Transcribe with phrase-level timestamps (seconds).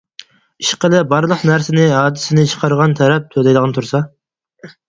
[0.63, 4.05] ئىشقىلىپ بارلىق نەرسىنى ھادىسىنى چىقارغان تەرەپ تۆلەيدىغان تۇرسا.